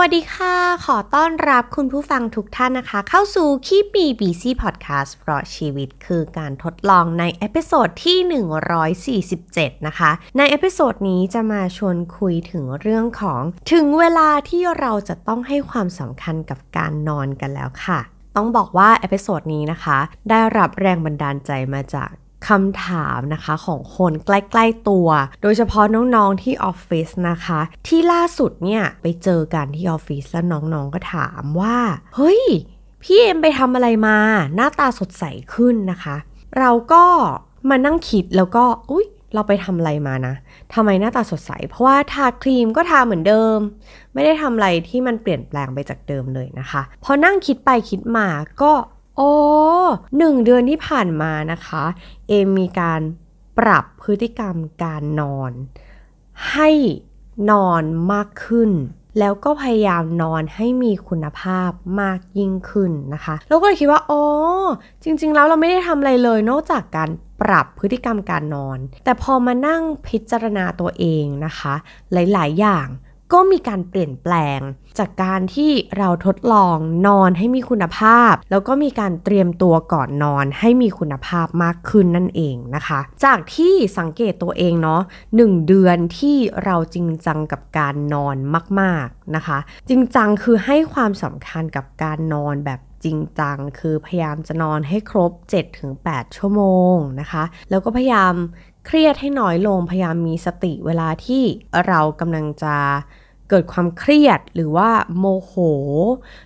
[0.00, 0.54] วัสดีค่ะ
[0.86, 8.18] ขอต้อนรับคุณผู้ฟังทุกท่านนะคะ เข้าสู่ Keep Me Busy พอดแคสต์เพราะชีวิตคือการทดลองใน episode ที่
[9.32, 13.42] 147 นะคะ ใน episode นี้จะมาชวนคุยถึงเรื่องของ
[13.72, 18.00] ถึงเวลาที่เราจะต้องให้ความสำคัญกับการนอนกันแล้วค่ะ
[18.36, 19.98] ต้องบอกว่า episode นี้นะคะ
[20.30, 22.10] ได้รับแรงบันดาลใจมาจาก
[22.48, 25.08] คำถามนะคะของคนใกล้ๆตัว
[25.42, 31.78] โดยเฉพาะน้องๆที่ออฟฟิศนะคะ ที่ล่าสุดเนี่ยไปเจอกันที่ออฟฟิศแล้วน้องๆก็ถามว่า
[32.16, 32.42] เฮ้ย
[33.02, 34.18] พี่เอ็มไปทำอะไรมา
[34.56, 35.24] หน้าตาสดใส
[35.54, 36.16] ขึ้นนะคะ
[36.58, 37.04] เราก็
[37.70, 40.34] มานั่งคิดแล้วก็อุ๊ยเราไปทำอะไรมานะ
[40.74, 43.58] ทำไมหน้าตาสดใส เพราะว่าทาครีมก็ทาเหมือนเดิม
[44.14, 48.26] ไม่ได้ทำอะไรที่มันเปลี่ยนแปลงไปจากเดิมเลยนะคะ พอนั่งคิดไปคิดมา
[48.62, 48.72] ก็
[49.16, 49.30] โอ้
[50.16, 51.84] หนึ่งเดือนที่ผ่านมานะคะ
[52.28, 53.00] เอมมีการ
[53.58, 55.52] ปรับพฤติกรรมการนอน
[56.50, 56.70] ให้
[57.50, 58.70] นอนมากขึ้น
[59.18, 64.22] แล้วก็พยายามนอนให้มีคุณภาพมากยิ่งขึ้นนะคะ เราก็เลยคิดว่าอ๋อ
[65.02, 67.10] จริง ๆ แล้วเราไม่ได้ทำอะไรเลย นอกจากการ
[67.42, 71.74] ปรับพฤติกรรมการนอน แต่พอมานั่งพิจารณาตัวเองนะคะ
[72.12, 72.86] หลาย ๆ อย่าง
[73.34, 74.60] ก็มีการเปลี่ยนแปลง
[74.98, 85.02] จากการที่เราทดลองนอนให้มีคุณภาพ แล้วก็มีการเตรียมตัวก่อนนอนให้มีคุณภาพมากขึ้นนั่นเองนะคะ จากที่สังเกตตัวเองเนาะ
[85.36, 88.36] หนึ่งเดือนที่เราจริงจังกับการนอน
[88.80, 95.32] มากๆนะคะ จริงจังคือให้ความสำคัญกับการนอนแบบจริงจังคือพยายามจะนอนให้ครบ
[95.84, 96.62] 7-8 ชั่วโม
[96.94, 98.34] งนะคะ แล้วก็พยายาม
[98.86, 101.42] เครียดให้น้อยลงพยายามมีสติเวลาที่
[101.86, 102.76] เรากำลังจะ
[103.50, 105.52] เกิดความเครียดหรือว่าโมโห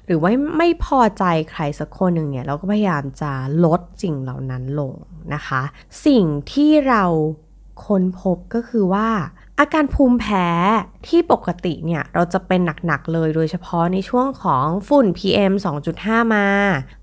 [0.06, 3.32] หรือว่าไม่พอใจใครสักคนหนึ่งเนี่ยเราก็พยายามจะ
[3.64, 4.94] ลดสิ่งเหล่านั้นลง
[5.34, 5.62] นะคะ
[6.06, 7.04] สิ่งที่เรา
[7.86, 9.08] ค้นพบก็คือว่า
[9.58, 10.48] อาการภูมิแพ้
[11.06, 15.52] ที่ปกติเนี่ยเราจะเป็นหนักๆเลยโดยเฉพาะในช่วงของฝุ่น PM
[15.94, 16.46] 2.5 มา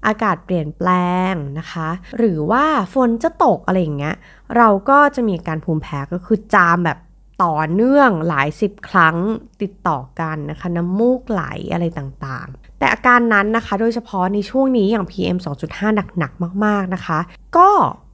[0.08, 0.90] อากาศเปลี่ยนแปล
[1.32, 4.16] งนะคะ หรือว่าฝนจะตกอะไรอย่างเงี้ย
[4.58, 6.98] เราก็จะมีการภูมิแพ้ก็คือจามแบบ
[7.44, 9.18] ต่อเนื่องหลายสิบครั้ง
[9.62, 15.38] ติดต่อกันนะคะน้ำมูกไหลอะไรต่างๆ แต่อาการนั้นนะคะ โดยเฉพาะในช่วงนี้อย่าง PM
[15.68, 17.20] 2.5 หนักๆ มากๆนะคะ
[17.58, 17.70] ก็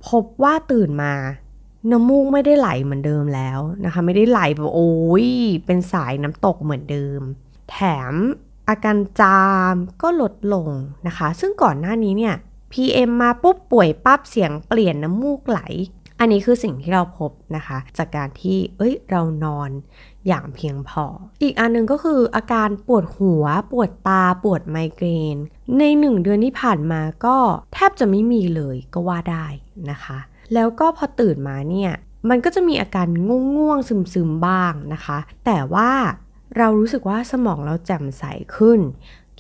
[0.10, 1.14] พบว่าตื่นมา
[1.92, 4.92] น้ำมูกไม่ได้ไหลเหมือนเดิมแล้วนะคะ ไม่ได้ไหลแบบโอ้
[5.26, 5.28] ย
[5.66, 7.22] เป็นสายน้ำตกเหมือนเดิม
[7.72, 7.78] แถ
[8.12, 8.14] ม
[8.70, 10.70] อาการจามก็ลดลง
[11.08, 12.36] นะคะ ซึ่งก่อนหน้านี้เนี่ย
[12.72, 15.62] PM มาปุ๊บป่วยปั๊บเสียงเปลี่ยนน้ำมูกไหล
[16.24, 19.70] อันนี้คือสิ่งที่เราพบนะคะ จากการที่ เอ้ย เรานอน
[20.28, 21.06] อย่างเพียงพอ
[21.44, 25.38] อีกอันนึงก็คืออาการปวดหัว ปวดตา ปวดไมเกรน
[25.80, 27.38] ในหนึ่งเดือนที่ผ่านมาก็
[27.74, 29.46] แทบจะไม่มีเลยก็ว่าได้
[29.92, 30.20] นะคะ
[30.54, 31.92] แล้วก็พอตื่นมาเนี่ย
[32.30, 33.08] มันก็จะมีอาการ
[33.56, 35.92] ง่วงๆซึมๆบ้างนะคะ แต่ว่า
[36.58, 38.24] เรารู้สึกว่าสมองเราแจ่มใส
[38.56, 38.80] ขึ้น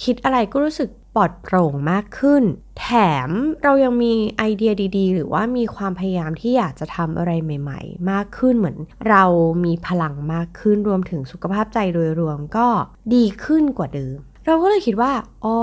[0.03, 2.43] คิดอะไรก็รู้สึก ปลอดโปร่งมากขึ้น
[2.79, 2.87] แถ
[3.27, 3.29] ม
[3.63, 8.77] เรายังมีไอเดียดีๆ หรือว่ามีความพยายามที่อยากจะทำอะไรใหม่ ๆ มากขึ้นเหมือน
[9.09, 9.23] เรา
[9.65, 12.67] มีพลังมากขึ้นรวมถึงสุขภาพใจโดยรวมก็
[13.13, 15.13] ดีขึ้นกว่าเดิมเราก็เลยคิดว่า
[15.45, 15.57] อ๋อ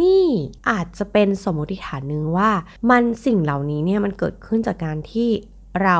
[0.00, 0.24] นี่
[0.70, 2.50] อาจจะเป็นสมมติฐานหนึ่งว่า
[2.90, 5.28] มันสิ่งเหล่านี้เนี่ยมันเกิดขึ้นจากการที่
[5.82, 5.98] เรา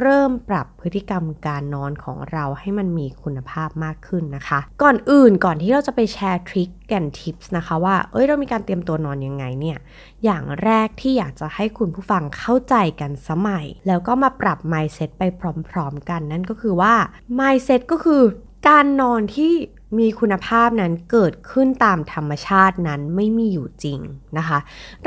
[0.00, 9.78] เริ่มปรับพฤติกรรมการนอนของเราให้มันมีคุณภาพมากขึ้นนะคะ ก่อนอื่นก่อนที่เราจะไปแชร์ทริคแกนทิปส์นะคะว่า เอ้ยเรามีการเตรียมตัวนอนยังไงเนี่ย
[10.24, 15.22] อย่างแรกที่อยากจะให้คุณผู้ฟังเข้าใจกันสมัย แล้วก็มาปรับ mindset ไป
[15.70, 16.94] พร้อม ๆ กันนั่นก็คือว่า
[17.38, 18.22] mindset ก็คือ
[18.68, 19.52] การนอนที่
[19.98, 24.00] มีคุณภาพนั้นเกิดขึ้นตามธรรมชาตินั้นไม่มีอยู่จริง
[24.38, 24.58] นะคะ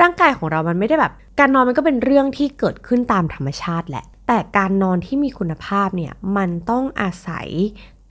[0.02, 7.48] ร่างกายของเรามันไม่ได้แบบ การนอนมันก็เป็นเรื่องที่เกิดขึ้นตามธรรมชาติแหละ แต่การนอนที่มีคุณภาพเนี่ยมันต้องอาศัย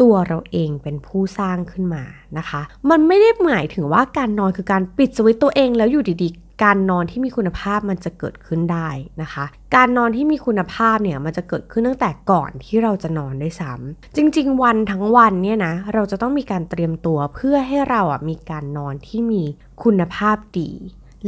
[0.00, 2.04] ตัวเราเองเป็นผู้สร้างขึ้นมา
[2.38, 2.60] นะคะ
[2.90, 8.88] มันไม่ได้หมายถึงว่าการนอนคือการปิดสวิตตัวเองแล้วอยู่ดีๆ การนอนที่มีคุณภาพมันจะเกิดขึ้นได้
[9.22, 9.44] นะคะ
[9.76, 19.42] การนอนที่มีคุณภาพเนี่ยมันจะเกิดขึ้นตั้งแต่ก่อนที่เราจะนอนได้ซ้ำจริง ๆ วันทั้งวันเนี่ยนะเราจะต้องมีการเตรียมตัวเพื่อให้เราอะมีการนอนที่มี
[19.82, 20.70] คุณภาพดี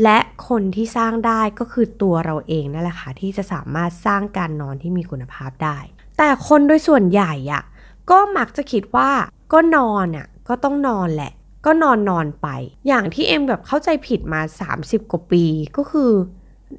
[0.02, 0.18] และ
[0.48, 5.78] คนที่สร้างได้ก็คือตัวเราเองนั่นแหละค่ะที่จะสามารถสร้างการนอนที่มีคุณภาพได้
[6.18, 7.62] แต่คนโดยส่วนใหญ่อะ
[8.10, 9.10] ก็มักจะคิดว่า
[9.52, 11.32] ก็นอนอะก็ต้องนอนแหละ
[11.66, 12.48] ก็นอนนอนไป
[12.86, 14.40] อย่างที่เอ็มแบบเข้าใจผิดมา
[14.76, 15.44] 30 กว่าปี
[15.76, 16.12] ก็คือ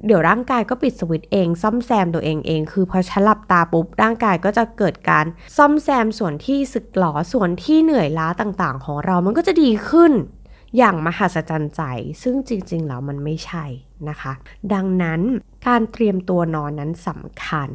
[0.06, 5.26] เดี๋ยวร่างกายก็ปิดสวิตเอง ซ่อมแซมตัวเองเอง คือพอฉันหลับตาปุ๊บร่างกายก็จะเกิดการ
[5.56, 10.12] ซ่อมแซมส่วนที่สึกหลอส่วนที่เหนื่อยล้าต่างๆ ของเรามันก็จะดีขึ้น
[10.76, 11.82] อย่างมหัศจรรย์ใจ
[12.22, 13.64] ซึ่งจริงๆแล้วมันไม่ใช่
[14.08, 14.32] นะคะ
[14.74, 15.20] ดังนั้น
[15.68, 17.70] การเตรียมตัวนอนนั้นสำคัญ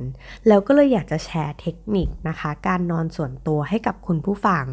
[0.48, 4.64] แล้วก็เลยอยากจะแชร์เทคนิคนะคะ การนอนส่วนตัวให้กับคุณผู้ฟัง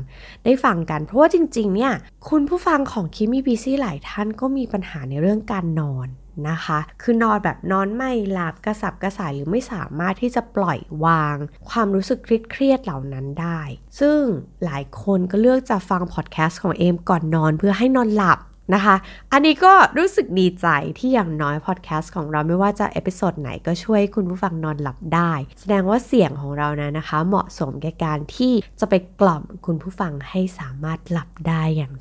[0.45, 1.93] ได้ฟังกัน เพราะว่าจริงๆเนี่ย
[2.31, 6.09] คุณผู้ฟังของ Keep Me Busy หลายท่านก็มีปัญหาในเรื่องการนอน
[6.51, 11.37] นะคะ คือนอนแบบนอนไม่หลับกระสับกระส่ายหรือไม่สามารถที่จะปล่อยวาง
[11.69, 13.61] ความรู้สึกเครียดเหล่านั้นได้
[14.01, 14.21] ซึ่ง
[14.65, 18.39] หลายคนก็เลือกจะฟังพอดแคสต์ของเอมก่อนนอนเพื่อให้นอนหลับ
[18.75, 18.97] นะคะ
[19.33, 20.67] อันนี้ก็รู้สึกดีใจ
[20.99, 31.93] ที่อย่างน้อยพอดแคสต์ของเราไม่ว่าจะ episode ไหนก็ช่วยคุณผู้ฟังนอนหลับได้ แสดงว่าเสียงของเรานะนะคะ เหมาะสมแก่การที่จะไปกล่อมคุณผู้ฟังให้สามารถหลับได้อย่าง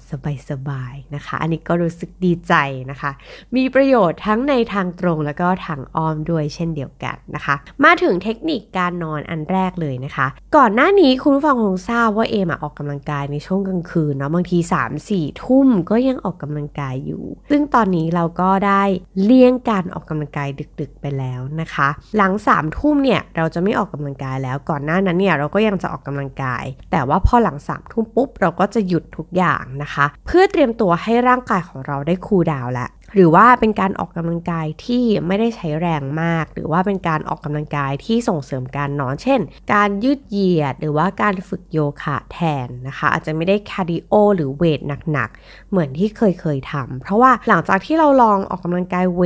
[0.49, 2.53] สบายๆนะคะ อันนี้ก็รู้สึกดีใจ
[2.91, 3.11] นะคะ
[3.55, 14.57] มีประโยชน์ทั้งในทางตรงแล้วก็ทางอ้อมด้วยเช่นเดียวกันนะคะ มาถึงเทคนิคการนอนอันแรกเลยนะคะ ก่อนหน้านี้คุณผู้ฟังคงทราบว่าเอมออกกำลังกายในช่วงกลางคืนเนาะบางที
[15.01, 18.83] 3-4ทุ่มก็ยังออกกำลังกายอยู่ ซึ่งตอนนี้เราก็ได้
[19.23, 20.49] เลี่ยงการออกกำลังกาย
[20.79, 21.87] ดึกๆไปแล้วนะคะ
[22.17, 39.39] หลังสามทุ่มเนี่ยเราจะไม่ออกกำลังกายแล้ว ก่อนหน้านั้นเนี่ยเราก็ยังจะออกกำลังกาย แต่ว่าพอหลังสามทุ่มปุ๊บเราก็จะหยุดทุกอย่างนะคะ เพื่อเตรียมตัวให้ร่างกายของเราได้ cool down และ หรือว่าเป็นการออกกำลังกายที่ไม่ได้ใช้แรงมาก หรือว่าเป็นการออกกำลังกายที่ส่งเสริมการนอน เช่น
[39.73, 44.79] การยืดเหยียด หรือว่าการฝึกโยคะแทนนะคะ อาจจะไม่ได้ cardio หรือ weight
[45.11, 49.23] หนักๆ เหมือนที่เคยเคยทำเพราะว่าหลังจากที่เราลองออกกำลังกายเว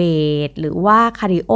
[0.47, 1.51] ท หรือว่า cardio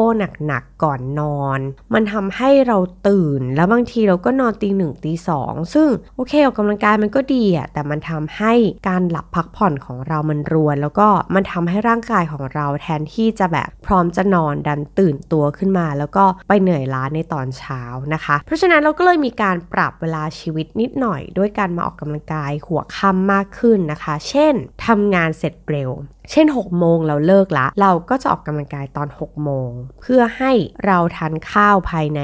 [0.47, 1.59] หนักๆ ก่อนนอน
[1.94, 2.77] มันทำให้เรา
[3.07, 8.53] ตื่น แล้วบางทีเราก็นอนตีหนึ่งตีสองซึ่งโอเคออกกำลังกายมันก็ดีอะแต่มันทำให้
[8.88, 17.81] การหลับพักผ่อนของเรามันรวน แล้วก็มันทำให้ร่างกายของเราแทนที่จะแบบพร้อมจะนอนดันตื่นตัวขึ้นมา แล้วก็ไปเหนื่อยล้าในตอนเช้า
[18.14, 24.54] นะคะ เพราะฉะนั้นเราก็เลยมีการปรับเวลาชีวิตนิดหน่อย ด้วยการมาออกกำลังกายหัวค่ำมากขึ้นนะคะ เช่น
[24.86, 25.90] ทำงานเสร็จเร็ว
[26.31, 29.69] เช่น 6 โมงเราเลิกละ เราก็จะออกกำลังกายตอน 6 โมง
[30.02, 30.52] เพื่อให้
[30.86, 32.22] เราทานข้าวภายใน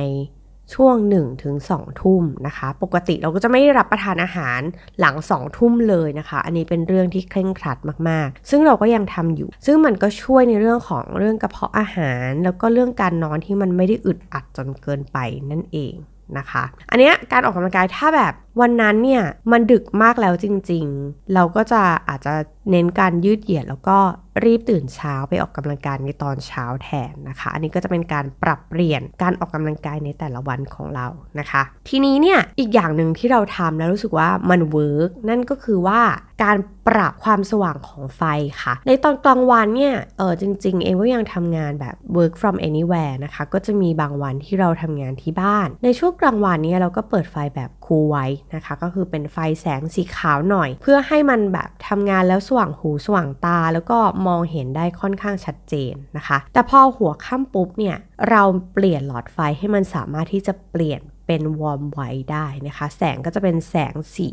[0.76, 4.62] ช่วง1ถึง2ทุ่มนะคะ ปกติเราก็จะไม่รับประทานอาหาร
[5.00, 7.78] หลัง 2 ทุ่มเลยนะคะ อันนี้เป็นเรื่องที่เคร่งครัด
[8.10, 15.18] มากๆ ซึ่งเราก็ยังทำอยู่ ซึ่งมันก็ช่วยในเรื่องของเรื่องกระเพาะอาหาร แล้วก็เรื่องการนอนที่มันไม่ได้อึดอัดจนเกินไป
[15.52, 15.96] นั่นเอง
[16.38, 22.34] นะคะ อันเนี้ยการออกกำลังกายถ้าแบบวันนั้นเนี่ยมันดึกมากแล้วจริง ๆ เราก็จะอาจจะ
[22.72, 23.98] เน้นการยืดเหยียดแล้วก็
[24.46, 31.08] รีบตื่นเช้าไปออกกำลังกายในตอนเช้าแทนนะคะ อันนี้ก็จะเป็นการปรับเปลี่ยนการออกกำลังกายในแต่ละวันของเรา
[31.40, 36.02] นะคะ ทีนี้เนี่ยอีกอย่างหนึ่งที่เราทำแล้วรู้สึกว่ามัน work นั่นก็คือว่า
[36.44, 36.58] การ
[36.88, 38.24] ปรับความสว่างของไฟ
[38.62, 48.26] ค่ะ ในตอนกลางวันเนี่ยเออจริง ๆ เอมก็ยังทำงานแบบ work from anywhere นะคะ ก็จะมีบางวันที่เราทำงานที่บ้าน ในช่วงกลางวันเนี่ยเราก็เปิดไฟแบบ cool ไว้
[48.56, 53.98] นะคะ ก็คือเป็นไฟแสงสีขาวหน่อย เพื่อให้มันแบบทำงานแล้วสว่างหูสว่างตา แล้วก็
[54.28, 57.98] มองเห็นได้ค่อนข้างชัดเจนนะคะ แต่พอหัวค่ำปุ๊บเนี่ย
[58.30, 58.44] เรา
[58.74, 64.28] เปลี่ยนหลอดไฟให้มันสามารถที่จะเปลี่ยน เป็นวอร์มไว้ได้นะคะ แสงก็จะเป็นแสงสี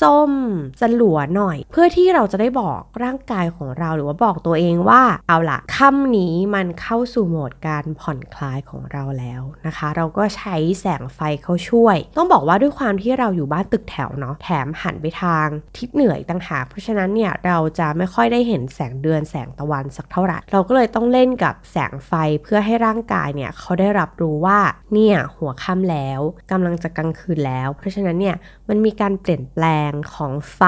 [0.00, 15.46] ส้มๆสลัวหน่อย เพื่อที่เราจะได้บอกร่างกายของเราหรือว่าบอกตัวเองว่าเอาละค่ำนี้มันเข้าสู่โหมดการผ่อนคลายของเราแล้วนะคะ เราก็ใช้แสงไฟเข้าช่วย ต้องบอกว่าด้วยความที่เราอยู่บ้านตึกแถวเนาะแถมหันไปทาง
[15.76, 22.12] ทิศเหนือต่างหากเพราะฉะนั้นเนี่ยเราจะไม่ค่อยได้เห็นแสงเดือนแสงตะวันสักเท่าไหร่เราก็เลยต้องเล่นกับแสงไฟ
[22.42, 24.58] เพื่อให้ร่างกายเนี่ยเขาได้รับรู้ว่า
[24.92, 26.20] เนี่ยหัวค่ำแล้ว
[26.52, 28.36] กำลังจะกลางคืนแล้ว เพราะฉะนั้นเนี่ย
[28.68, 30.62] มันมีการเปลี่ยนแปลงของไฟ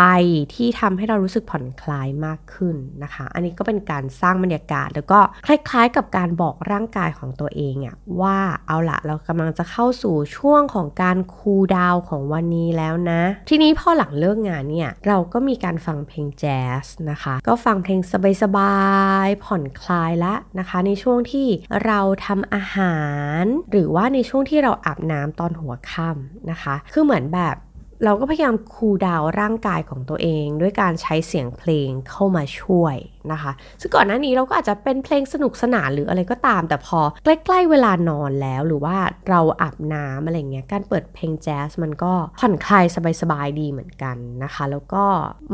[0.55, 18.01] ที่ทำให้เรารู้สึกผ่อนคลายมากขึ้นนะคะ อันนี้ก็เป็นการสร้างบรรยากาศ แล้วก็คล้ายๆ กับการบอกร่างกายของตัวเองอะว่าเอาละเรากำลังจะเข้าสู่ช่วงของการคูลดาวของวันนี้แล้วนะ ทีนี้พอหลังเลิกงานเนี่ยเราก็มีการฟังเพลงแจ๊สนะคะ ก็ฟังเพลง
[18.43, 18.79] สบา
[19.27, 21.49] ยๆผ่อนคลายละนะคะ ในช่วงที่
[21.85, 22.99] เราทำอาหา
[23.43, 27.57] ร หรือว่าในช่วงที่เราอาบน้ำตอนหัวค่ำนะคะ คือเหมือนแบบ
[28.05, 32.97] เราก็พยายามคูลดาวร่างกายของตัวเอง ด้วยการใช้เสียงเพลงเข้ามาช่วย
[33.33, 38.97] นะคะ ซึ่งก่อนหน้านี้เราก็อาจจะเป็นเพลงสนุกสนานหรืออะไรก็ตาม แต่พอใกล้ๆเวลานอนแล้วหรือว่า
[39.29, 42.85] เราอาบน้ำอะไรเงี้ยการเปิดเพลงแจ๊สมันก็ผ่อนคลาย
[43.23, 45.05] สบายๆดีเหมือนกันนะคะ แล้วก็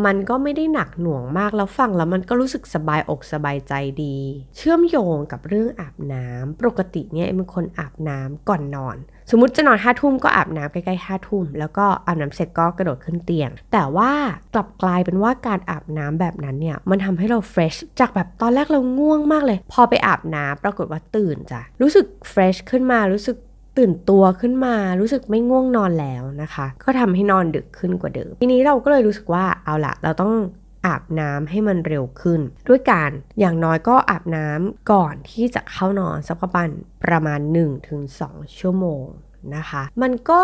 [0.07, 3.73] มันก็ไม่ได้หนักหน่วงมากแล้วฟังแล้วมันก็รู้สึกสบายอกสบายใจ
[4.05, 4.17] ดี
[4.57, 8.97] เชื่อมโยงกับเรื่องอาบน้ำปกติเนี่ยเป็นคนอาบน้ำก่อนนอน
[9.31, 14.13] สมมติจะนอนห้าทุ่มก็อาบน้ำใกล้ๆห้าทุ่มแล้วก็อาบน้ำเสร็จก็กระโดดขึ้นเตียง แต่ว่า
[14.55, 23.37] กลับกลายเป็นว่าการอาบน้ำแบบนั้นเนี่ยมันทำให้เรา fresh จากแบบตอนแรกเราง่วงมากเลย พอไปอาบน้ำปรากฏว่าตื่นจ้ะรู้สึก fresh ขึ้นมารู้สึก
[23.79, 30.33] ตื่นตัวขึ้นมารู้สึกไม่ง่วงนอนแล้วนะคะ ก็ทำให้นอนดึกขึ้นกว่าเดิม ทีนี้เราก็เลยรู้สึกว่าเอาละเราต้อง
[30.87, 33.11] อาบน้ำให้มันเร็วขึ้น ด้วยการ
[33.41, 36.69] อย่างน้อยก็อาบน้ำก่อนที่จะเข้านอนสักประมาณ
[37.05, 37.41] ประมาณ
[38.01, 39.05] 1-2 ชั่วโมง
[39.57, 40.43] นะคะ มันก็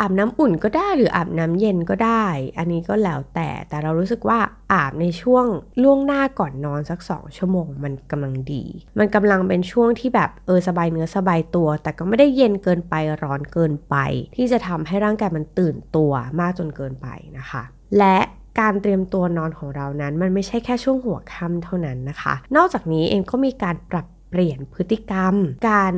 [0.00, 2.26] อาบน้ำอุ่นก็ได้หรืออาบน้ำเย็นก็ได้
[2.58, 4.38] อันนี้ก็แล้วแต่แต่เรารู้สึกว่า
[4.72, 5.46] อาบในช่วง
[5.82, 8.64] ล่วงหน้าก่อนนอนสัก 2 ชั่วโมง มันกำลังดี
[8.98, 13.96] มันกำลังเป็นช่วงที่แบบเออสบายเนื้อสบายตัว แต่ก็ไม่ได้เย็นเกินไปร้อนเกินไป
[14.36, 17.62] ที่จะทำให้ร่างกายมันตื่นตัวมากจนเกินไปนะคะ
[17.98, 18.18] และ
[18.60, 25.34] การเตรียมตัวนอนของเรานั้น มันไม่ใช่แค่ช่วงหัวค่ำเท่านั้นนะคะ นอกจากนี้เองก็มีการปรับเปลี่ยนพฤติกรรม
[25.70, 25.92] การ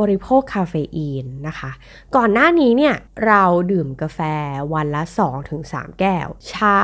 [0.00, 1.70] บริโภคคาเฟอีนนะคะ
[2.16, 2.94] ก่อนหน้านี้เนี่ย
[3.26, 4.20] เราดื่มกาแฟ
[4.74, 5.02] วันละ
[5.50, 6.78] 2-3 แก้ว เช้า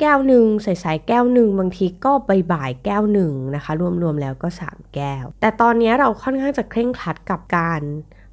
[0.00, 2.12] แก้วหนึ่งใส่ๆแก้วหนึ่งบางทีก็
[2.52, 3.72] บ่ายๆแก้วหนึ่งนะคะ
[4.02, 7.80] รวมๆแล้วก็ 3 แก้ว แต่ตอนนี้เราค่อนข้างจะเคร่งครัดกับการ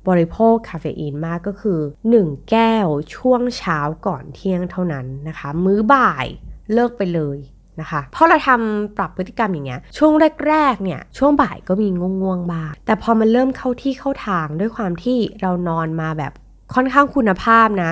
[0.10, 1.80] บริโภคคาเฟอีนมากก็คือ
[2.16, 6.26] 1 แก้วช่วงเช้าก่อนเที่ยงเท่านั้นนะคะ มื้อบ่าย
[6.74, 7.38] เลิกไปเลย
[7.82, 10.14] นะคะพราะเราทำปรับพฤติกรรมอย่างเงี้ยช่วง
[10.48, 11.88] แรกๆเนี่ยช่วงบ่ายก็มี
[12.22, 16.34] ง่วงๆบ้างแต่พอมันเริ่มเข้าที่เข้าทางด้วยความที่เรานอนมาแบบ
[16.76, 17.92] ค่อนข้างคุณภาพนะ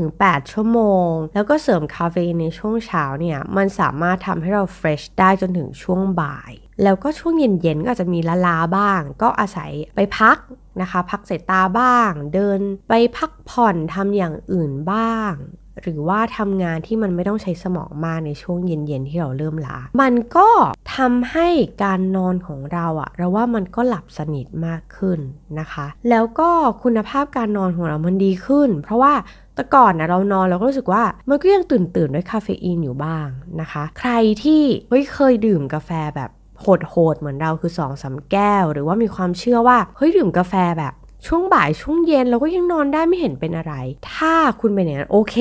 [0.00, 10.36] 7-8 ชั่วโมง แล้วก็เสริมคาเฟอีนในช่วงเช้าเนี่ย มันสามารถทำให้เราเฟรชได้จนถึงช่วงบ่าย แล้วก็ช่วงเย็นๆ ก็อาจจะมีละลาบ้าง ก็อาศัยไปพัก
[10.80, 15.34] นะคะ พักสายตาบ้าง เดินไปพักผ่อนทำอย่างอื่นบ้าง
[15.82, 20.48] หรือว่าทำงานที่มันไม่ต้องใช้สมองมากในช่วงเย็นๆที่เราเริ่มล้ามันก็
[20.96, 21.48] ทำให้
[21.84, 25.18] การนอนของเราอะเราว่ามันก็หลับสนิทมากขึ้น
[25.60, 26.50] นะคะ แล้วก็
[26.82, 29.14] คุณภาพการนอนของเรามันดีขึ้น เพราะว่า
[29.54, 33.28] แต่ก่อนนะเรานอนเราก็รู้สึกว่ามันก็ยังตื่นตื่นด้วยคาเฟอีนอยู่บ้าง
[33.60, 40.92] นะคะ ใครที่เฮ้ยเคยดื่มกาแฟแบบ โหดๆเหมือนเราคือ2อสาแก้ว หรือว่ามีความเชื่อว่าเฮ้ยดื่มกาแฟแบบ
[41.26, 43.74] ช่วงบ่ายช่วงเย็นเราก็ยังนอนได้ไม่เห็นเป็นอะไร
[44.12, 45.36] ถ้าคุณเป็นอย่างนั้นโอเค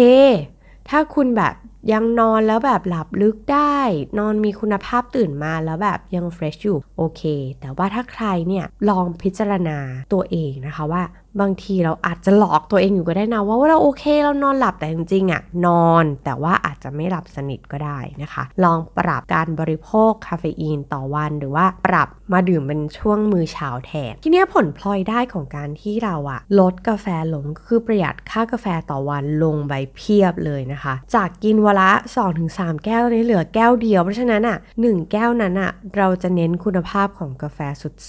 [0.90, 1.54] ถ้าคุณแบบ
[1.92, 3.78] ยังนอนแล้วแบบหลับลึกได้
[4.20, 7.22] นอนมีคุณภาพตื่นมาแล้วแบบยังเฟรชอยู่โอเค
[7.60, 9.78] แต่ว่าถ้าใครเนี่ยลองพิจารณา
[10.14, 11.04] ตัวเองนะคะว่า
[11.42, 31.92] บางทีเราอาจจะหลอกตัวเองอยู่ก็ได้นะว่าเราโอเคเรานอนหลับแต่จริงๆอะ่ะนอนแต่ว่าอาจจะไม่หลับสนิทก็ได้นะคะ ลองปรับการบริโภคคาเฟอีนต่อวันหรือว่าปรับมาดื่มเป็นช่วงมือเช้าแทน ทีนี้ผลพลอยได้ของการที่เราอะลดกาแฟลงคือประหยัดค่ากาแฟต่อวันลงไปเพียบเลยนะคะ จากกินวันละ
[32.38, 37.60] 2-3 แก้วตอนนี้เหลือแก้วเดียว เพราะฉะนั้นอะ1แก้วนั้นอะเราจะเน้นคุณภาพของกาแฟ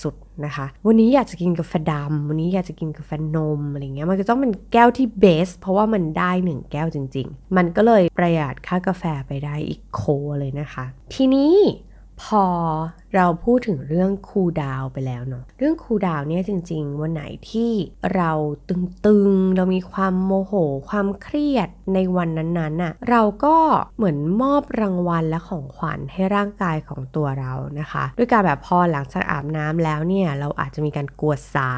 [0.02, 10.02] สุดๆนะคะ วันนี้อยากจะกินกาแฟดำวันนี้อยากจะกินกาแฟนมอะไรเงี้ยมันก็ต้องเป็นแก้วที่เบส เพราะว่ามันได้หนึ่งแก้วจริง ๆ มันก็เลยประหยัดค่ากาแฟไปได้อีกโค
[10.38, 11.54] เลยนะคะ ทีนี้
[12.22, 12.44] พอ
[13.16, 17.72] เราพูดถึงเรื่องคูดาวไปแล้วเนาะเรื่องคูดาวเนี่ยจริง ๆ วันไหนที่
[18.14, 18.32] เรา
[18.68, 20.52] ตึงๆ เรามีความโมโห
[20.88, 23.56] ความเครียดในวันนั้นๆน่ะเราก็
[23.96, 31.70] เหมือนมอบรางวัลและของขวัญให้ร่างกายของตัวเรานะคะ ด้วยการแบบพอหลังจากอาบน้ำแล้วเนี่ยเราอาจจะมีการกวดซา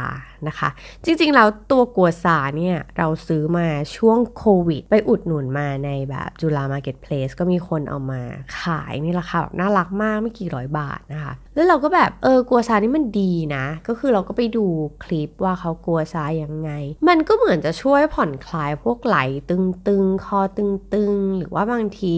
[0.48, 0.68] นะคะ
[1.04, 3.66] จริงๆแล้วตัวกวดซาเนี่ยเราซื้อมา
[3.96, 8.22] ช่วงโควิด ไปอุดหนุนมาในแบบจุฬามาร์เก็ตเพลสก็มีคนเอามา
[8.60, 14.64] ขายนี่ราคาแบบน่ารักมากไม่กี่ร้อยบาทนะคะ แล้วเราก็แบบเออกัวซานี่มันดีนะ ก็คือเราก็ไปดู
[15.04, 16.70] คลิปว่าเขากัวซายังไง
[17.08, 19.18] มันก็เหมือนจะช่วยผ่อนคลายพวกไหล
[19.50, 22.14] ตึงๆ คอตึงๆ หรือว่าบางที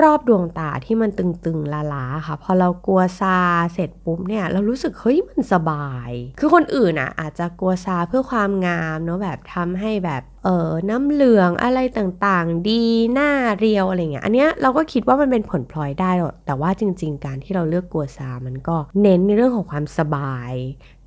[0.00, 3.38] รอบดวงตาที่มันตึงๆลาๆค่ะ พอเรากลัวซา
[3.72, 20.52] เสร็จปุ๊บเนี่ยเรารู้สึกเฮ้ยมันสบาย คือคนอื่นอะอาจจะกลัวซาเพื่อความงามเนาะแบบทำให้แบบเออน้ำเหลืองอะไรต่างๆ ดีหน้าเรียวอะไรเงี้ย อันเนี้ยเราก็คิดว่ามันเป็นผลพลอยได้หรอกแต่ว่าจริง ๆ การที่เราเลือกกลัวซามันก็เน้นในเรื่องของความสบาย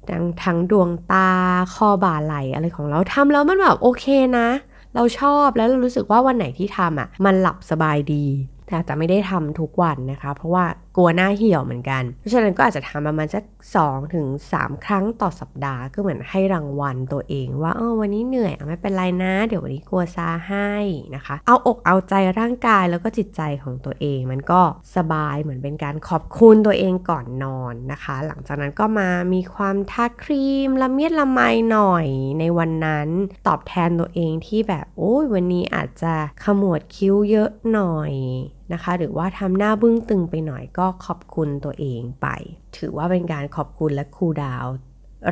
[0.10, 1.30] ทั้งทั้งดวงตา
[1.74, 4.06] คอบ่าไหลอะไรของเราทำแล้วมันแบบโอเค
[4.38, 4.48] นะ
[4.96, 8.26] เราชอบแล้วเรารู้สึกว่าวันไหนที่ทำอะ มันหลับสบายดี
[8.66, 13.44] แต่อาจจะไม่ได้ทำทุกวันนะคะ เพราะว่า กลัวหน้าเหี่ยวเหมือนกัน เพราะฉะนั้นก็อาจจะทำประมาณสัก
[13.76, 20.72] สองถึงสามครั้งต่อสัปดาห์ก็เหมือนให้รางวัลตัวเอง ว่าเออวันนี้เหนื่อยไม่เป็นไรนะ เดี๋ยววันนี้กลัวซาให้
[21.16, 24.62] นะคะ เอาอกเอาใจร่างกายแล้วก็จิตใจของตัวเอง มันก็
[24.96, 31.40] สบายเหมือนเป็นการขอบคุณตัวเองก่อนนอนนะคะ หลังจากนั้นก็มามีความทาครีมละเมียดละไม
[31.72, 32.08] หน่อย
[32.40, 33.08] ในวันนั้น
[33.48, 38.14] ตอบแทนตัวเองที่แบบโอ้ยวันนี้อาจจะขมวดคิ้วเยอะหน่อย
[38.74, 42.28] นะคะ หรือว่าทำหน้าบึ้งตึงไปหน่อยก็ขอบคุณตัวเองไป
[42.78, 44.66] ถือว่าเป็นการขอบคุณและ cool down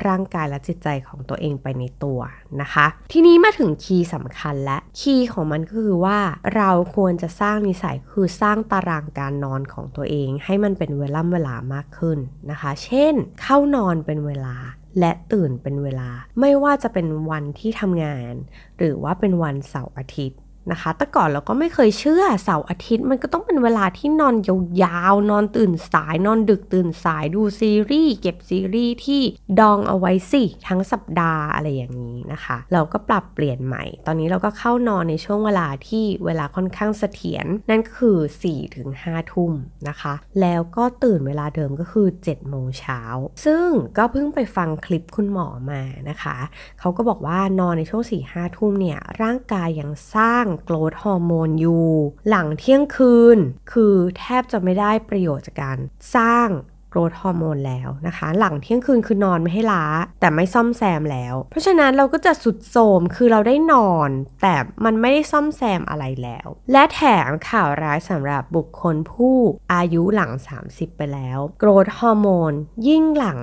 [0.08, 2.20] ร่างกายและจิตใจของตัวเองไปในตัว
[2.62, 6.20] นะคะ ทีนี้มาถึง key สำคัญและ key ของมันก็คือว่า
[6.56, 12.20] เราควรจะสร้างนิสัยคือสร้างตารางการนอนของตัวเอง ให้มันเป็นเวลาเวลามากขึ้น
[12.52, 14.56] นะคะ เช่น เข้านอนเป็นเวลา
[15.00, 16.10] และตื่นเป็นเวลา
[16.40, 18.34] ไม่ว่าจะเป็นวันที่ทำงาน
[18.78, 20.40] หรือว่าเป็นวันเสาร์อาทิตย์
[20.72, 24.36] นะคะ แต่ก่อนเราก็ไม่เคยเชื่อเสาร์อาทิตย์มันก็ต้องเป็นเวลาที่นอน
[24.84, 29.22] ยาวๆ นอนตื่นสาย นอนดึกตื่นสายดูซีรีส์เก็บซีรีส์ที่
[29.60, 38.17] ดองเอาไว้สิ ทั้งสัปดาห์อะไรอย่างนี้นะคะ เราก็ปรับเปลี่ยนใหม่ ตอนนี้เราก็เข้านอนในช่วงเวลาที่เวลาค่อนข้างเสถียรนั่นคือ
[38.48, 39.51] 4ถึง5ทุ่ม
[39.89, 43.01] นะคะ แล้วก็ตื่นเวลาเดิมก็คือ7โมงเช้า
[43.46, 43.67] ซึ่ง
[43.98, 46.38] ก็เพิ่งไปฟังคลิปคุณหมอมานะคะ
[46.79, 51.89] เขาก็บอกว่านอนในช่วง4ี่ห้าทุ่มเนี่ยร่างกายยังสร้างโกรทฮอร์โมนอยู่
[52.29, 53.38] หลังเที่ยงคืน
[53.72, 55.77] คือแทบจะไม่ได้ประโยชน์จากการ
[56.15, 56.50] สร้าง
[56.89, 59.86] โกรทฮอร์โมนแล้วนะคะ หลังเที่ยงคืนคือนอนไม่ให้ล้า
[60.19, 64.10] แต่ไม่ซ่อมแซมแล้ว เพราะฉะนั้นเราก็จะสุดโทมคือเราได้นอน
[64.41, 64.55] แต่
[64.86, 69.38] มันไม่ได้ซ่อมแซมอะไรแล้ว และแถมข่าวร้ายสำหรับบุคคลผู้
[69.74, 70.31] อายุหลัง
[70.65, 72.53] 30 ไปแล้ว โกรทฮอร์โมน
[72.88, 73.39] ยิ่งหลัง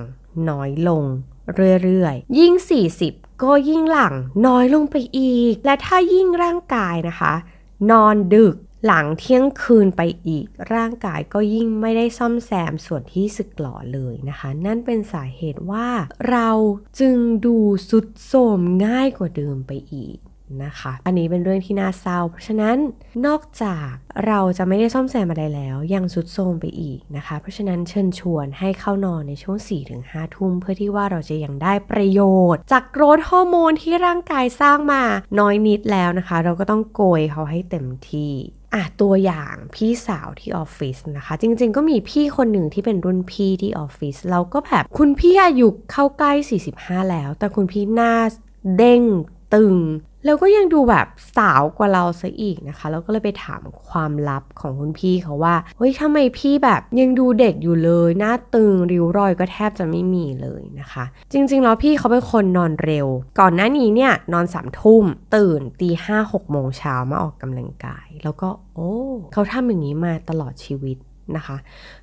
[0.48, 1.04] น้อยลง
[1.84, 2.54] เรื่อยๆ ยิ่ง
[2.96, 4.14] 40 ก็ยิ่งหลัง
[4.47, 7.35] น้อยลงไปอีก และถ้ายิ่งร่างกายนะคะ
[7.90, 8.56] นอนดึก
[8.87, 15.88] หลังเที่ยงคืนไปอีก ร่างกายก็ยิ่งไม่ได้ซ่อมแซมส่วนที่สึกหล่อเลยนะคะ นั่นเป็นสาเหตุว่า
[16.30, 16.50] เรา
[17.00, 17.16] จึง
[17.47, 17.56] ดู
[17.88, 20.18] ทรุดโทรมง่ายกว่าเดิมไปอีก
[20.64, 22.76] นะคะ อันนี้เป็นเรื่องที่น่าเศร้า เพราะฉะนั้น
[23.26, 23.90] นอกจาก
[24.26, 29.59] เราจะไม่ได้ซ่อมแซมอะไรแล้วยังทรุดโทรมไปอีกนะคะ เพราะฉะนั้นเชิญชวนให้เข้านอนในช่วง
[29.97, 32.21] 4-5 ทุ่มเพื่อที่ว่าเราจะยังได้ประโย
[32.54, 35.02] ชน์ จาก growth hormone ที่ร่างกายสร้างมา
[35.38, 38.33] น้อยนิดแล้วนะคะ เราก็ต้องโกยเขาให้เต็มที่
[38.75, 46.33] อะตัวอย่างพี่สาวที่ออฟฟิศนะคะ จริงๆ ก็มีพี่คนหนึ่งที่เป็นรุ่นพี่ที่ออฟฟิศเราก็แบบคุณพี่อายุเข้าใกล้
[46.73, 48.14] 45 แล้ว แต่คุณพี่หน้า
[48.76, 49.02] เด้ง
[49.54, 49.76] ตึง
[50.24, 63.06] แล้วก็ยังดูแบบสาวกว่าเราซะอีกนะคะ แล้วก็เลยไปถามความลับของคุณพี่เขาว่า เฮ้ยทำไมพี่แบบยังดูเด็กอยู่เลย หน้าตึงริ้วรอยก็แทบจะไม่มีเลยนะคะ จริงๆแล้วพี่เขาเป็นคนนอนเร็ว
[63.40, 65.04] ก่อนหน้านี้เนี่ยนอนสามทุ่ม
[65.36, 68.92] ตื่นตีห้าหกโมงเช้ามาออกกำลังกาย แล้วก็โอ้
[69.32, 70.96] เขาทำอย่างนี้มาตลอดชีวิต
[71.37, 71.56] นะคะ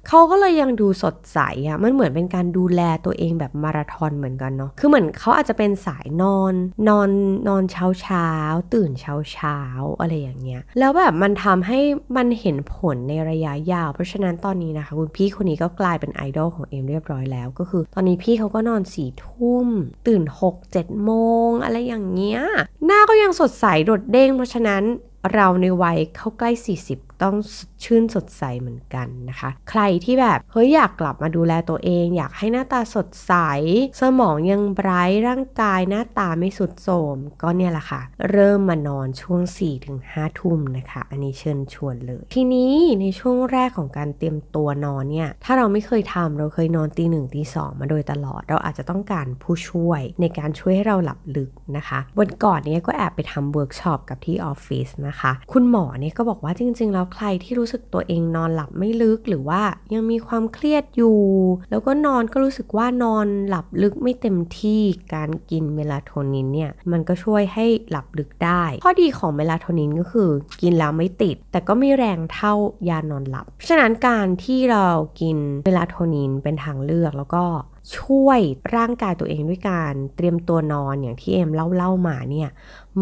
[0.08, 6.54] เขาก็เลยยังดูสดใสอะ่ะมันเหมือนเป็นการดูแลตัวเองแบบมาราธอนเหมือนกันเนาะคือเหมือนเขาอาจจะเป็นสายนอน
[6.88, 7.10] นอน
[7.48, 8.30] นอนเช้าเช้า
[8.74, 9.58] ตื่นเช้าเช้า
[10.00, 11.80] อะไรอย่างเงี้ยแล้วแบบมันทำให้
[12.18, 19.68] มันเห็นผลในระยะยาว เพราะฉะนั้นตอนนี้นะคะ คุณพี่คนนี้ก็กลายเป็นไอดอลของเอ็มเรียบร้อยแล้ว ก็คือ ตอนนี้พี่เขาก็นอนสี่ทุ่ม
[20.08, 21.12] ตื่น6 7โม
[21.48, 22.42] ง อะไรอย่างเงี้ย
[22.86, 24.84] หน้าก็ยังสดใสโดดเด้งเพราะฉะนั้น
[25.34, 26.52] เราในวัยเข้าใกล้
[26.88, 27.38] 40 ต้อง
[27.84, 33.34] ชื่นสดใสเหมือนกันนะคะ ใครที่แบบเฮ้ยอยากกลับมาดูแลตัวเอง อยากให้หน้าตาสดใส
[34.02, 38.02] สมองยังไบรท์ร่างกายหน้าตาไม่สุดโทมก็เนี่ยแหละค่ะ
[38.32, 39.42] เริ่มมานอนช่วง
[39.90, 59.62] 4-5 ทุ่มนะคะ อันนี้เชิญชวนเลย ทีนี้ในช่วงแรกของการเตรียมตัวนอนเนี่ย ถ้าเราไม่เคยทำเราเคยนอนตีหนึ่งตีสองมาโดยตลอด เราอาจจะต้องการผู้ช่วยในการช่วยให้เราหลับลึกนะคะวันก่อนเนี้ยก็แอบไปทำเวิร์กช็อปกับที่ออฟฟิศนะคะ คุณหมอเนี่ยก็บอกว่าจริง ๆ แล้วใครที่รู้สึกตัวเองนอนหลับไม่ลึกหรือว่า
[59.94, 61.20] ยังมีความเครียดอยู่
[61.70, 64.82] แล้วก็นอนก็รู้สึกว่านอนหลับลึกไม่เต็มที่
[65.14, 70.30] การกินเมลาโทนินเนี่ยมันก็ช่วยให้หลับลึกได้ ข้อดีของเมลาโทนินก็คือ
[70.62, 72.54] กินแล้วไม่ติด แต่ก็ไม่แรงเท่า
[72.90, 74.86] ยานอนหลับ ฉะนั้นการที่เรา
[75.20, 77.46] กินเมลาโทนินเป็นทางเลือกแล้วก็
[77.98, 78.40] ช่วย
[78.76, 82.50] ร่างกายตัวเองด้วยการเตรียมตัวนอนอย่างที่เอ็มเล่าเล่ามาเนี่ย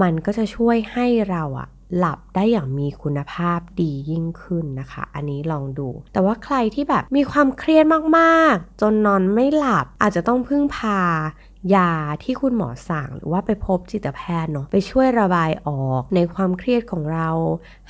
[0.02, 7.86] มันก็จะช่วยให้เราอะ หลับได้อย่างมีคุณภาพดียิ่งขึ้นนะคะ อันนี้ลองดู แต่ว่าใครที่แบบมีความเครียด
[8.18, 11.00] มากๆ จนนอนไม่หลับอาจจะต้องพึ่งพา
[11.76, 11.92] ยา
[12.24, 17.30] ที่คุณหมอสั่งหรือว่าไปพบจิตแพทย์เนาะไปช่วยระบายออกในความเครียดของเรา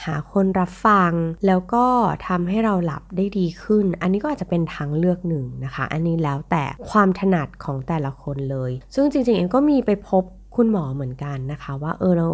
[0.03, 1.11] หาคนรับฟัง
[1.47, 1.85] แล้วก็
[2.27, 10.23] ทำให้เราหลับได้ดีขึ้น อันนี้ก็อาจจะเป็นทางเลือกหนึ่งนะคะ อันนี้แล้วแต่ความถนัดของแต่ละคนเลย ซึ่งจริงๆเองก็มีไปพบ
[10.55, 12.27] คุณหมอเหมือนกันนะคะ ว่าเออเรา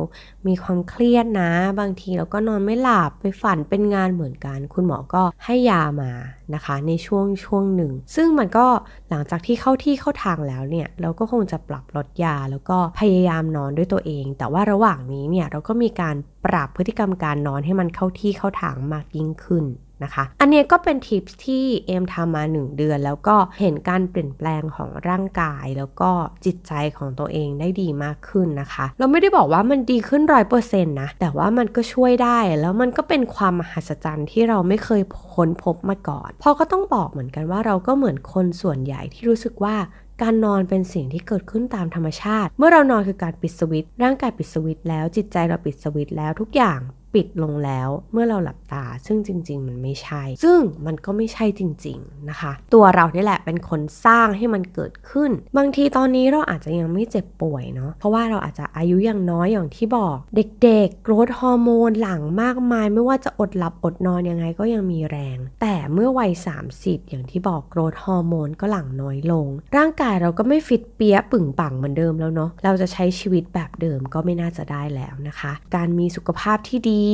[0.47, 6.11] มีความเครียดนะ บางทีเราก็นอนไม่หลับไปฝันเป็นงานเหมือนกัน คุณหมอก็ให้ยามา
[6.53, 8.65] นะคะ ในช่วงช่วงหนึ่ง ซึ่งมันก็
[9.09, 19.65] หลังจากที่เข้าที่เข้าทางแล้วเนี่ย เราก็คงจะปรับลดยาแล้วก็พยายามนอนด้วยตัวเอง แต่ว่าระหว่างนี้เนี่ยเราก็มีการปรับพฤติกรรมการนอนให้มันเข้าที่เข้าทางมากยิ่งขึ้น
[20.03, 26.09] นะคะ อันนี้ก็เป็นทิปที่เอมทำมา 1 เดือน แล้วก็เห็นการเปลี่ยนแปลงของร่างกาย แล้วก็
[26.45, 35.01] จิตใจของตัวเองได้ดีมากขึ้นนะคะ เราไม่ได้บอกว่ามันดีขึ้นร้อยเปอร์เซ็นต์นะ แต่ว่ามันก็ช่วยได้ แล้วมันก็เป็นความมหัศจรรย์ที่เราไม่เคย
[35.33, 39.75] ค้นพบมาก่อน พอก็ต้องบอกเหมือนกันว่าเราก็เหมือนคนส่วนใหญ่ที่รู้สึกว่า
[40.21, 46.79] การนอนเป็นสิ่งที่เกิดขึ้นตามธรรมชาติ เมื่อเรานอนคือการปิดสวิตช์ร่างกายปิดสวิตช์แล้วจิตใจเราปิดสวิตช์แล้วทุกอย่าง
[47.13, 66.31] ปิดลงแล้วเมื่อเราหลับตา ซึ่งจริง ๆ มันไม่ใช่ ซึ่งมันก็ไม่ใช่จริง ๆนะคะ ตัวเรานี่แหละเป็นคนสร้างให้มันเกิดขึ้น บางทีตอนนี้เราอาจจะยังไม่เจ็บป่วยเนาะเพราะว่าเราอาจจะอายุยังน้อยอย่างที่บอก เด็กๆ โกรทฮอร์โมนหลั่งมากมาย ไม่ว่าจะอดหลับอดนอนยังไงก็ยังมีแรง แต่เมื่อวัย
[66.71, 69.47] 30 อย่างที่บอกโกรทฮอร์โมนก็หลั่งน้อยลง
[69.77, 77.05] ร่างกายเราก็ไม่ฟิตเปี้ยปึ่งปังเหมือนเดิมแล้วเนาะเราจะใช้ชีวิตแบบ เดิมก็ไม่น่าจะได้แล้วนะคะ การมีสุขภาพที่ดี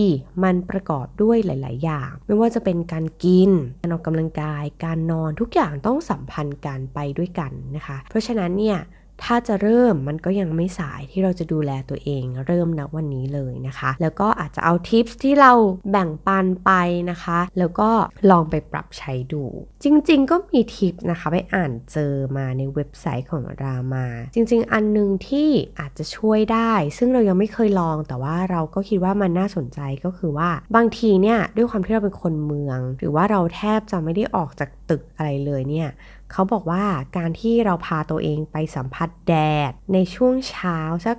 [0.44, 3.52] มันประกอบด้วยหลาย ๆ อย่าง ไม่ว่าจะเป็นการกิน
[3.82, 8.78] การออกกำลังกาย การนอนทุกอย่างต้องสัมพันธ์กันไปด้วยกันนะคะ เพราะฉะนั้นเนี่ย
[9.24, 15.52] ถ้าจะเริ่มมันก็ยังไม่สายที่เราจะดูแลตัวเอง เริ่มณวันนี้เลยนะคะ แล้วก็อาจจะเอาทิปส์ที่เรา
[15.92, 16.72] แบ่งปันไป
[17.12, 17.90] นะคะ แล้วก็
[18.32, 19.44] ลองไปปรับใช้ดู
[19.84, 25.50] จริง ๆ ก็มีทิปนะคะไปอ่านเจอมาในเว็บไซต์ของรามา จริง ๆ อันนึงที่
[25.80, 35.90] อาจจะช่วยได้ ซึ่งเรายังไม่เคยลอง แต่ว่าเราก็คิดว่ามันน่าสนใจก็คือว่าบางทีเนี่ยด้วยความที่เราเป็นคนเมือง หรือว่าเราแทบจะไม่ได้ออกจากตึกอะไรเลยเนี่ย
[36.32, 36.86] เขาบอกว่า
[37.18, 39.36] การที่เราพาตัวเองไปสัมผัสแด
[39.70, 41.18] ดในช่วงเช้าสัก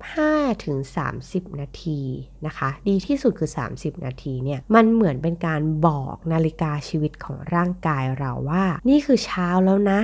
[0.00, 0.78] 15ถึง
[1.18, 2.00] 30 นาที
[2.46, 10.00] นะคะ ดีที่สุดคือ 30 นาทีเนี่ย มันเหมือนเป็นการบอกนาฬิกาชีวิตของร่างกายเราว่า นี่คือเช้าแล้วนะ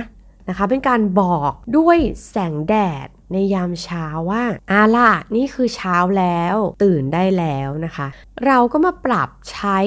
[0.49, 1.97] นะคะ เป็นการบอกด้วย
[2.29, 8.07] แสงแดดในยามเช้าว่าอาล่ะนี่คือเช้าแล้วตื่นได้แล้วนะคะ
[8.45, 9.79] เราก็มาปรับใช้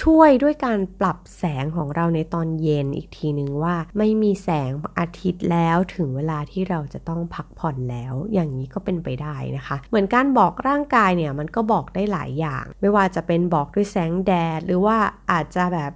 [0.00, 14.96] ช่วยด้วยการปรับแสงของเราในตอนเย็นอีกทีนึงว่า ไม่มีแสงอาทิตย์แล้วถึงเวลาที่เราจะต้องพักผ่อนแล้ว อย่างนี้ก็เป็นไปได้นะคะ เหมือนการบอกร่างกายเนี่ยมันก็บอกได้หลายอย่าง ไม่ว่าจะเป็นบอกด้วยแสงแดด หรือว่า
[15.32, 15.92] อาจจะแบบ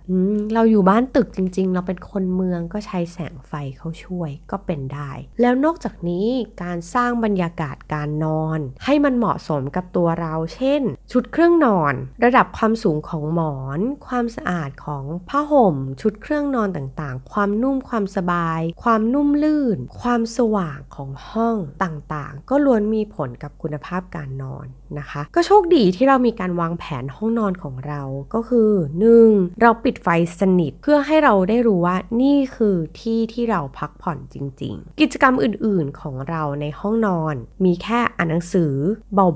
[0.55, 6.29] เราอยู่บ้านตึกจริง ๆ เราเป็นคนเมืองก็ใช้แสงไฟเข้าช่วยก็เป็นได้ แล้วนอกจากนี้
[6.63, 24.67] การสร้างบรรยากาศการนอน ให้มันเหมาะสมกับตัวเรา เช่น ชุดเครื่องนอน ระดับความสูงของหมอนความสะอาดของผ้าห่ม ชุดเครื่องนอนต่างๆ ความนุ่มความสบาย ความนุ่มลื่น ความสว่างของห้องต่างๆ ก็ล้วนมีผลกับคุณภาพการนอน
[24.99, 28.03] นะคะ ก็โชคดีที่เรามีการวางแผนห้องนอนของเรา
[28.35, 28.71] ก็คือ
[29.17, 29.61] 1.
[29.61, 30.09] เราปิดไฟ
[30.41, 38.73] สนิทเพื่อให้เราได้รู้ว่านี่คือที่ที่เราพักผ่อนจริง ๆ กิจกรรมอื่นๆของเราในห้องนอน มีแค่อ่านหนังสือ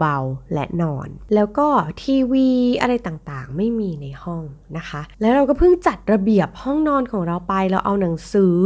[0.00, 1.68] เบาๆและนอน แล้วก็
[2.02, 2.48] ทีวี
[2.80, 4.35] อะไรต่างๆ ไม่มีในห้อง
[4.76, 8.56] นะคะ แล้วเราก็เพิ่งจัดระเบียบห้องนอนของเราไป เราเอาหนังสือ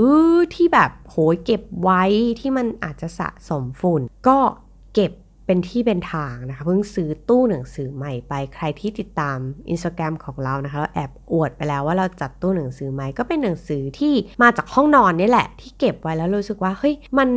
[0.54, 2.02] ที่แบบโหยเก็บไว้
[2.40, 4.38] ที่มันอาจจะสะสมฝุ่น ก็
[4.94, 5.12] เก็บ
[5.46, 9.38] เป็นที่เป็นทางนะคะ เพิ่งซื้อตู้หนังสือใหม่ไปใครที่ติดตาม
[9.70, 17.28] อินสตาแกรมของเรานะคะเราแอบอวดไปแล้วว่าเราจัดตู้หนังสือใหม่ก็เป็นหนังสือที่มาจากห้องนอนนี่แหละ ที่เก็บไว้แล้วรู้สึกว่าเฮ้ยมัน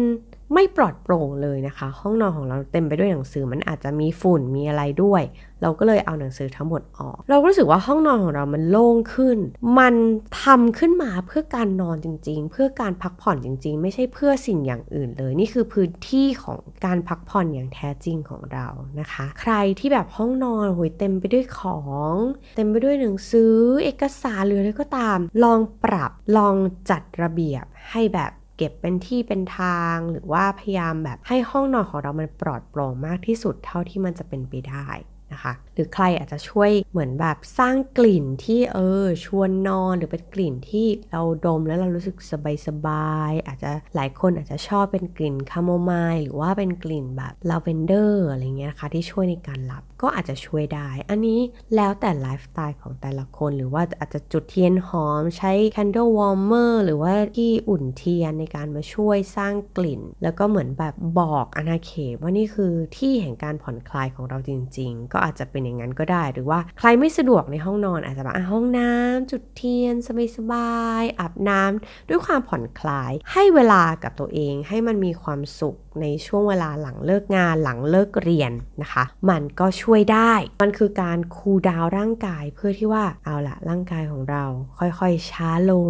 [0.54, 5.24] ไม่ปลอดโปร่งเลยนะคะ ห้องนอนของเราเต็มไปด้วยหนังสือมันอาจจะมีฝุ่นมีอะไรด้วย
[5.62, 9.38] เราก็เลยเอาหนังสือทั้งหมดออก เราก็รู้สึกว่าห้องนอนของเรามันโล่งขึ้น
[9.80, 9.96] มัน
[10.44, 18.68] ทำขึ้นมาเพื่อการนอนจริง ๆ เพื่อการพักผ่อนจริง ๆ ไม่ใช่เพื่อสิ่งอย่างอื่นเลย นี่คือพื้นที่ของการพักผ่อนอย่างแท้จริงของเรา
[19.00, 21.80] นะคะ ใครที่แบบห้องนอนโหยเต็มไปด้วยขอ
[22.12, 22.16] ง
[22.56, 23.54] เต็มไปด้วยหนังสือ
[23.84, 26.56] เอกสารหรืออะไรก็ตาม ลองปรับลอง
[26.90, 34.88] จัดระเบียบให้แบบ เก็บเป็นที่เป็นทาง หรือว่าพยายามแบบให้ห้องนอนของเรามันปลอดโปร่งมากที่สุดเท่าที่มันจะเป็นไปได้
[35.34, 51.40] นะคะ หรือใครอาจจะช่วยเหมือนแบบสร้างกลิ่นที่เออชวนนอนหรือเป็นกลิ่นที่เราดมแล้วเรารู้สึกสบายสบายอาจจะหลายคนอาจจะชอบเป็นกลิ่นคาโมไมล์หรือว่าเป็นกลิ่นแบบลาเวนเดอร์อะไรเงี้ยนะคะที่ช่วยในการหลับก็อาจจะช่วยได้ อันนี้
[51.76, 69.96] แล้วแต่ไลฟ์สไตล์ของแต่ละคน หรือว่าอาจจะจุดเทียนหอมใช้ candle warmer หรือว่าที่อุ่นเทียนในการมาช่วยสร้างกลิ่น แล้วก็เหมือนแบบบอกอาณาเขตว่านี่คือที่แห่งการผ่อนคลายของเราจริง ๆ ก็อาจจะเป็นอย่างนั้นก็ได้ หรือว่าใครไม่สะดวกในห้องนอนอาจจะแบบห้องน้ำจุดเทียน
[70.38, 84.46] สบายๆอาบน้ำด้วยความผ่อนคลาย ให้เวลากับตัวเองให้มันมีความสุขในช่วงเวลาหลังเลิกงานหลังเลิกเรียนนะคะ มันก็ช่วยได้ มันคือการคูลดาวร่างกายเพื่อที่ว่าเอาละร่างกายของเรา
[84.80, 85.90] ค่อยๆ ช้าลง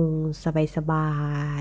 [0.75, 1.11] สบา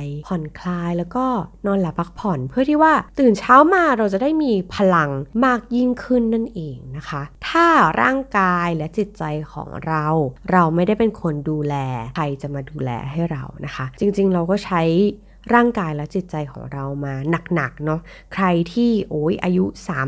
[0.00, 1.26] ยๆผ่อนคลายแล้วก็
[1.66, 5.10] นอนหลับพักผ่อนเพื่อที่ว่าตื่นเช้ามาเราจะได้มีพลัง
[5.44, 7.22] มากยิ่งขึ้นนั่นเองนะคะ
[7.52, 7.68] ถ้า
[8.02, 10.06] ร่างกายและจิตใจของเรา
[10.52, 11.74] เราไม่ได้เป็นคนดูแล
[12.16, 14.82] ใครจะมาดูแลให้เรานะคะ จริงๆ เราก็ใช้
[15.54, 17.14] ร่างกายและจิตใจของเรามา
[17.54, 18.00] หนักๆเนาะ
[18.34, 19.64] ใครที่โอ้ยอายุ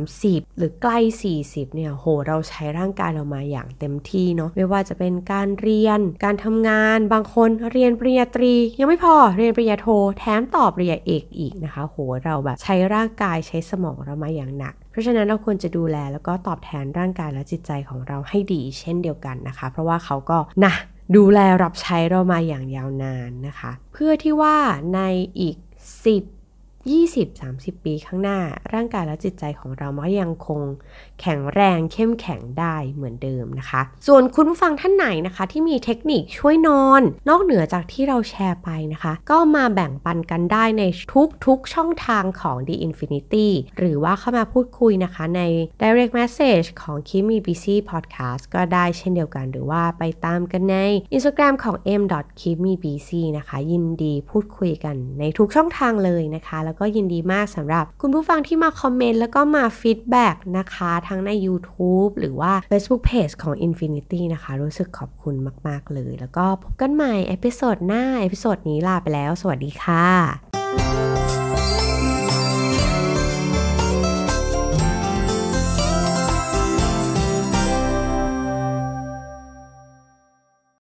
[0.09, 0.99] 30 หรือใกล้
[1.37, 9.87] 40เนี่ยโหเราใช้ร่างกายเรามาอย่างเต็มที่เนาะไม่ว่าจะเป็นการเรียน การทำงานบางคนเรียนปริญญาตรี ยังไม่พอเรียนปริญญาโท
[10.19, 20.75] แถมต่อปริญญาเอกอีกนะคะโหเราแบบใช้ร่างกายใช้สมองเรามาอย่างหนักเพราะฉะนั้นเราควรจะดูแลแล้วก็ตอบแทนร่างกายและจิตใจของเราให้ดีเช่นเดียวกันนะคะ เพราะว่าเขาก็นะ
[21.17, 24.57] ดูแลรับใช้เรามาอย่างยาวนานนะคะ เพื่อที่ว่า
[24.95, 25.01] ใน
[25.41, 25.57] อีก
[26.03, 26.34] 10
[27.15, 28.39] 20-30 ปีข้างหน้า
[28.73, 30.61] ร่างกายและจิตใจของเราก็ยังคง
[31.21, 40.83] แข็งแรงเข้มแข็งได้เหมือนเดิมนะคะ ส่วนคุณผู้ฟังท่านไหนนะคะ ที่มีเทคนิคช่วยนอน นอกเหนือจากที่เราแชร์ไปนะคะ ก็มาแบ่งปันกันได้ใน
[41.47, 45.43] ทุกๆช่องทางของ The Infinity หรือว่าเข้ามาพูดคุยนะคะใน
[45.83, 50.77] direct message ของ Kimi BC Podcast ก็ได้เช่นเดียวกัน หรือว่าไปตามกันใน
[51.15, 64.21] Instagram ของ m.kimibc นะคะ ยินดีพูดคุยกันในทุกช่องทางเลยนะคะแล้วก็ยินดีมากสำหรับ คุณผู้ฟังที่มาคอมเมนต์แล้วก็มา feedback นะคะ ทั้งใน YouTube หรือว่า Facebook Page ของ Infinity
[64.35, 65.35] นะคะ รู้สึกขอบคุณ
[65.69, 71.34] มาก ๆ เลย แล้วก็พบกันใหม่ episode หน้า episode นี้ลาไปแล้ว สวัสดีค่ะ